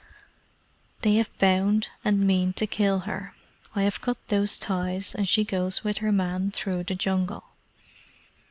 "They 1.03 1.17
have 1.17 1.29
bound 1.37 1.89
and 2.03 2.25
mean 2.25 2.53
to 2.53 2.65
kill 2.65 3.01
her. 3.01 3.35
I 3.75 3.83
have 3.83 4.01
cut 4.01 4.17
those 4.29 4.57
ties, 4.57 5.13
and 5.13 5.29
she 5.29 5.43
goes 5.43 5.83
with 5.83 5.99
her 5.99 6.11
man 6.11 6.49
through 6.49 6.85
the 6.85 6.95
Jungle." 6.95 7.49